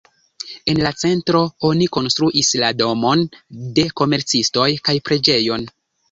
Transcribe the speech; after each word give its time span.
En 0.71 0.79
la 0.83 0.91
centro 0.99 1.41
oni 1.67 1.87
konstruis 1.97 2.49
la 2.63 2.71
domon 2.79 3.21
de 3.79 3.83
komercistoj 4.01 4.67
kaj 4.89 4.97
preĝejon. 5.11 5.67